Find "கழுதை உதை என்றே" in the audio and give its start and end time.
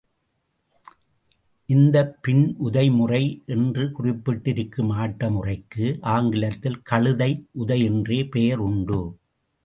6.81-8.23